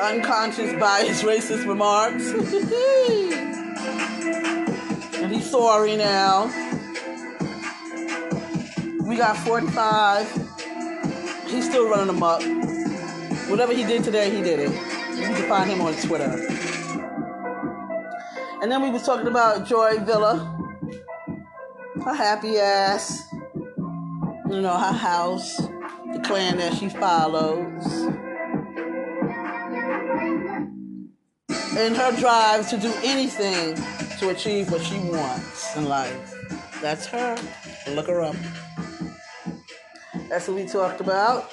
[0.00, 2.30] unconscious bias racist remarks.
[5.18, 6.44] and he's sorry now.
[9.02, 10.30] We got 45.
[11.48, 12.44] He's still running amok.
[13.50, 14.70] Whatever he did today, he did it.
[14.70, 16.73] You can find him on Twitter.
[18.64, 20.38] And then we was talking about Joy Villa,
[22.02, 27.84] her happy ass, you know, her house, the clan that she follows,
[31.76, 33.74] and her drive to do anything
[34.18, 36.34] to achieve what she wants in life.
[36.80, 37.36] That's her.
[37.88, 38.36] Look her up.
[40.30, 41.50] That's what we talked about.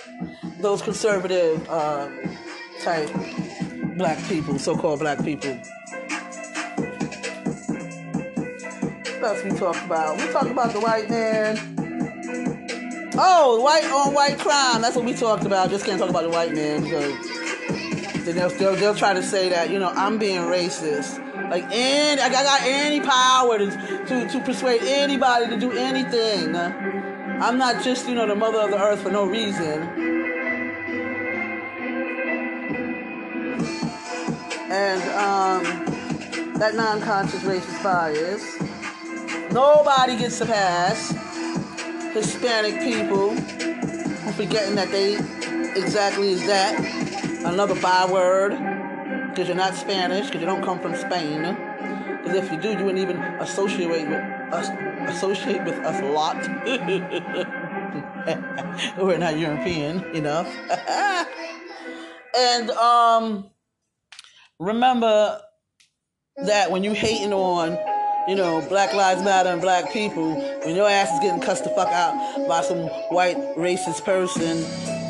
[0.61, 2.09] Those conservative uh,
[2.79, 3.09] type
[3.97, 5.61] black people, so-called black people.
[9.21, 10.17] What else we talked about?
[10.17, 11.55] We talked about the white man.
[13.13, 14.81] Oh, white on white crime.
[14.81, 15.69] That's what we talked about.
[15.69, 19.49] Just can't talk about the white man because then they'll, they'll, they'll try to say
[19.49, 21.19] that, you know, I'm being racist.
[21.51, 23.69] Like, any, I got any power to,
[24.07, 26.55] to, to persuade anybody to do anything.
[26.55, 29.83] I'm not just, you know, the mother of the earth for no reason.
[34.71, 35.63] And um,
[36.55, 38.70] that non-conscious racist bias.
[39.51, 41.11] Nobody gets to pass.
[42.13, 45.15] Hispanic people who forgetting that they
[45.79, 46.79] exactly is that.
[47.43, 48.51] Another byword.
[49.29, 51.41] Because you're not Spanish, because you don't come from Spain.
[51.41, 54.07] Because if you do, you wouldn't even associate with
[54.53, 54.69] us
[55.09, 56.37] associate with us a lot.
[58.97, 60.47] We're not European enough.
[62.37, 63.49] and um
[64.59, 65.41] remember
[66.37, 67.77] that when you hating on
[68.27, 71.69] you know, Black Lives Matter and black people, when your ass is getting cussed the
[71.71, 74.61] fuck out by some white racist person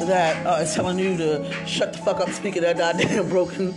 [0.08, 3.74] that uh, is telling you to shut the fuck up speaking that goddamn broken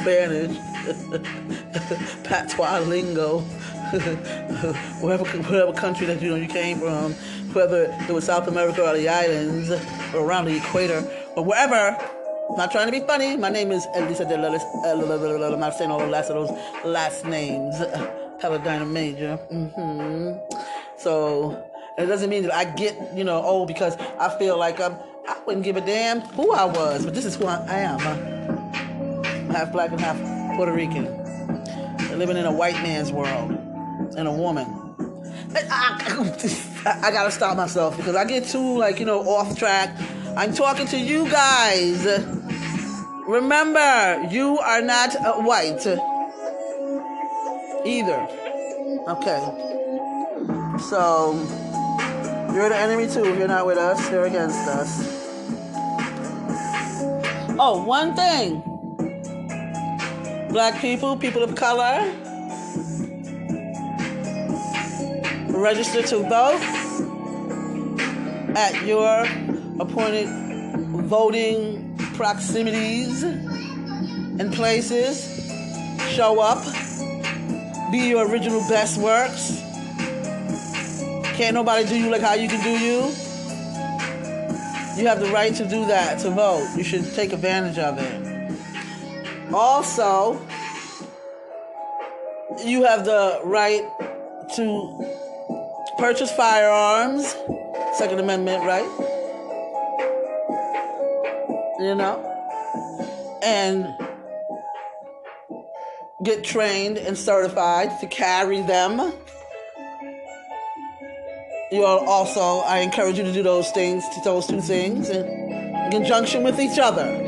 [0.00, 0.56] Spanish,
[2.24, 3.40] patois lingo,
[5.00, 7.14] whatever, whatever country that you know you came from,
[7.54, 9.70] whether it was South America or the islands
[10.14, 11.02] or around the equator
[11.36, 11.96] or wherever.
[12.56, 13.38] Not trying to be funny.
[13.38, 14.62] My name is Elisa de Lillis.
[14.84, 17.74] I'm not saying all the last of those last names.
[18.44, 19.36] Paladina Major.
[19.36, 20.32] hmm
[20.98, 21.64] So
[21.96, 24.92] it doesn't mean that I get, you know, old because I feel like I'm,
[25.26, 27.98] I wouldn't give a damn who I was, but this is who I am.
[28.00, 30.18] I'm half black and half
[30.56, 31.06] Puerto Rican.
[32.18, 33.50] living in a white man's world
[34.18, 34.66] and a woman.
[35.56, 39.96] I, I gotta stop myself because I get too, like, you know, off track.
[40.36, 42.04] I'm talking to you guys.
[43.26, 45.14] Remember, you are not
[45.44, 45.86] white
[47.84, 48.26] either.
[49.08, 49.40] Okay.
[50.88, 51.34] So,
[52.52, 55.24] you're the enemy too if you're not with us, you're against us.
[57.58, 58.62] Oh, one thing.
[60.50, 62.12] Black people, people of color,
[65.48, 66.60] register to vote
[68.56, 69.26] at your
[69.80, 70.28] appointed
[71.08, 75.26] voting proximities and places.
[76.10, 76.64] Show up.
[77.94, 79.62] Be your original best works.
[81.36, 83.02] Can't nobody do you like how you can do you.
[84.98, 86.68] You have the right to do that, to vote.
[86.76, 89.54] You should take advantage of it.
[89.54, 90.44] Also,
[92.64, 93.88] you have the right
[94.56, 95.14] to
[95.96, 97.36] purchase firearms,
[97.92, 98.82] Second Amendment right.
[101.78, 102.18] you know,
[103.40, 103.94] and
[106.24, 109.12] get trained and certified to carry them.
[111.70, 115.26] You are also, I encourage you to do those things, to those two things, in,
[115.26, 117.20] in conjunction with each other.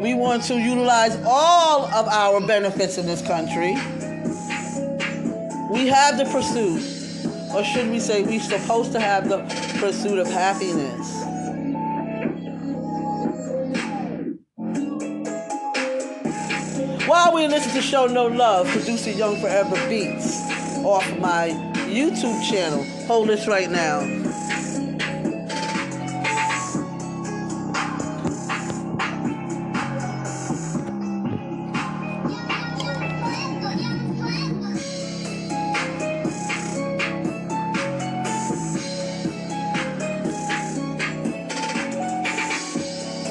[0.00, 3.72] We want to utilize all of our benefits in this country.
[5.70, 6.82] We have the pursuit,
[7.54, 9.38] or should we say, we're supposed to have the
[9.78, 11.20] pursuit of happiness.
[17.32, 20.42] We listen to Show No Love, producer Young Forever Beats
[20.84, 21.48] off my
[21.88, 22.84] YouTube channel.
[23.06, 24.00] Hold this right now.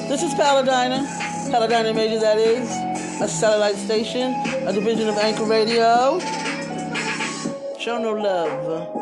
[0.08, 1.06] This is Paladina,
[1.52, 2.79] Paladina Major, that is,
[3.22, 4.32] a satellite station,
[4.66, 6.18] a division of Anchor Radio.
[7.78, 8.96] Show no love.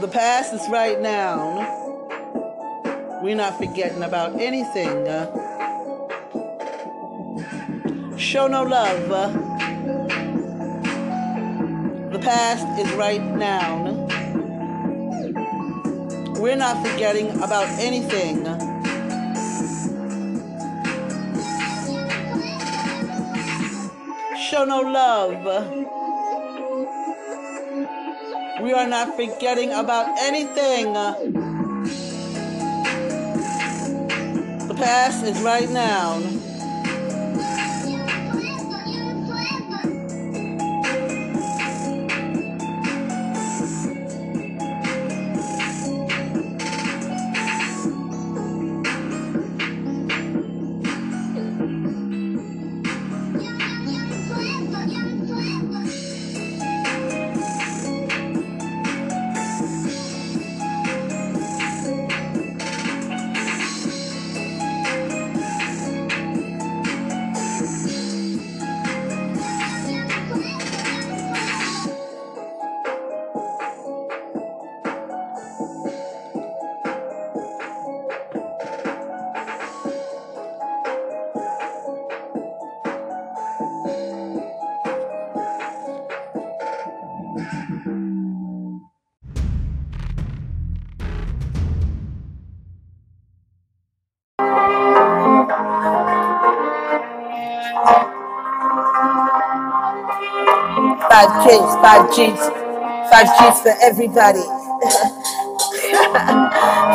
[0.00, 1.76] The past is right now.
[3.22, 5.04] We're not forgetting about anything.
[8.16, 9.08] Show no love.
[12.10, 13.89] The past is right now.
[16.40, 18.44] We're not forgetting about anything.
[24.48, 25.44] Show no love.
[28.62, 30.94] We are not forgetting about anything.
[34.66, 36.39] The past is right now.
[101.40, 102.36] Five Gs,
[103.08, 104.44] five Gs for everybody.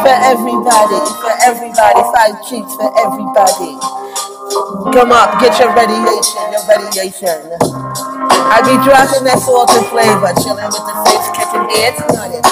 [0.05, 3.73] for everybody, for everybody, five Gs for everybody.
[4.93, 7.41] Come up, get your radiation, your radiation.
[8.53, 12.45] I be dropping that salt and flavor, chilling with the face, catching heads, nodding.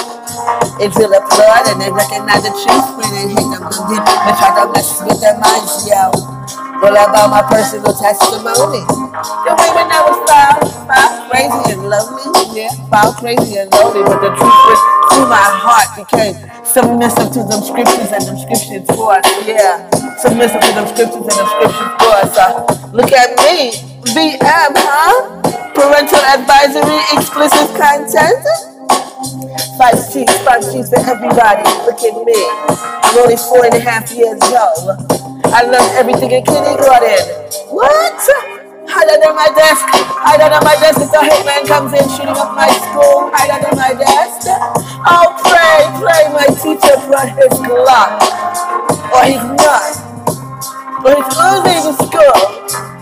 [0.82, 4.02] It's real applaud and they recognize the truth when they hit them, them deep.
[4.02, 6.10] They try to mess with their minds, yo.
[6.82, 8.82] Well, about my personal testimony.
[8.82, 9.83] The
[12.92, 14.80] yeah, crazy and lonely, but the truth was
[15.12, 20.60] through my heart became submissive to them scriptures and them scriptures for us, yeah, submissive
[20.60, 22.32] to them scriptures and them scriptures for us.
[22.36, 23.72] Uh, look at me,
[24.12, 25.40] VM, huh?
[25.74, 28.44] Parental advisory, explicit content.
[29.78, 31.66] Five G's, five G's for everybody.
[31.82, 32.38] Look at me.
[32.38, 35.02] I'm only four and a half years old.
[35.46, 37.18] I learned everything in kindergarten.
[37.70, 38.63] What?
[38.94, 39.82] Hide under my desk.
[39.90, 43.26] Hide under my desk if a hitman comes in shooting up my school.
[43.34, 44.46] Hide under my desk.
[45.02, 48.22] Oh, pray, pray my teacher brought his Glock.
[49.10, 49.98] Or he's not.
[51.02, 52.38] But he's losing the school.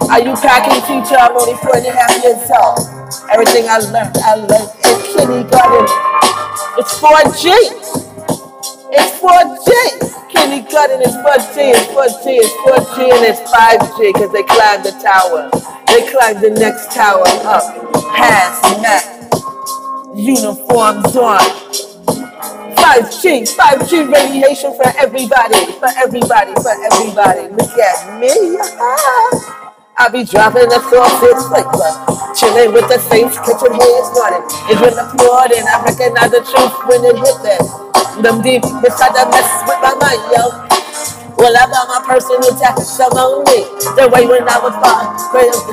[0.08, 1.20] Are you packing teacher?
[1.20, 2.80] I'm only four and a half years old.
[3.28, 5.84] Everything I learned, I learned in kindergarten.
[6.80, 8.01] It's 4G.
[8.94, 10.28] It's 4G.
[10.28, 11.72] Kindergarten is 4G.
[11.72, 12.44] It's 4G.
[12.44, 15.48] It's 4G and it's 5G because they climbed the tower.
[15.86, 17.64] They climbed the next tower up.
[18.12, 19.32] Hazmat.
[20.14, 21.40] Uniforms on.
[22.76, 27.48] 5G, 5G radiation for everybody, for everybody, for everybody.
[27.48, 29.52] Look at me.
[29.96, 31.92] I be dropping the sausage flavor,
[32.34, 34.44] chilling with the saints, catching hands running.
[34.72, 37.62] It's been applauding, I recognize the truth when it hit them.
[38.24, 40.44] Them deep beside the mess with my mind, yo.
[41.36, 45.12] Well, about my personal testimony, the way when I was far,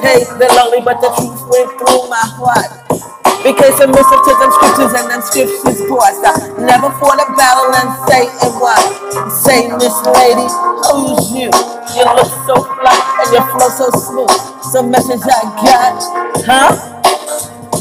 [0.04, 3.19] hey, the lonely, but the truth went through my heart.
[3.44, 6.20] Because I listen to them scriptures and them scriptures course.
[6.28, 8.84] I never fought a battle and say it was.
[9.32, 10.48] Say, Miss Lady,
[10.92, 11.50] who's you?
[11.96, 14.32] You look so fly and your flow so smooth.
[14.64, 16.00] Some message I got,
[16.46, 17.00] huh?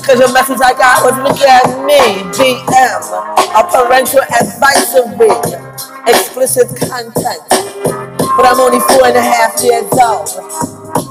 [0.08, 2.00] Cause the message I got was look at me,
[2.32, 3.02] GM,
[3.52, 5.28] a parental advisory,
[6.08, 7.44] explicit content,
[8.38, 10.30] but I'm only four and a half years old.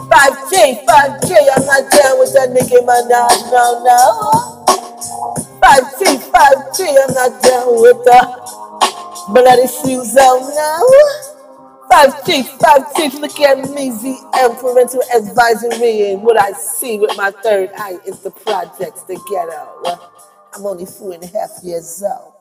[0.08, 4.00] 5G, 5G, I'm not down with that Nicki Minaj, no, no.
[5.60, 8.22] 5G, 5G, I'm not down with the
[9.36, 11.92] bloody shoes, oh no.
[11.92, 17.72] 5G, 5G, look at me, ZM, parental advisory, and what I see with my third
[17.78, 20.00] eye is the projects, the ghetto.
[20.56, 22.37] I'm only four and a half years old.